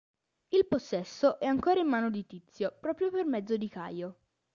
Il 0.49 0.65
possesso 0.65 1.37
è 1.39 1.45
ancora 1.45 1.79
in 1.79 1.85
mano 1.85 2.09
di 2.09 2.25
Tizio 2.25 2.75
proprio 2.79 3.11
per 3.11 3.23
mezzo 3.27 3.55
di 3.55 3.69
Caio. 3.69 4.17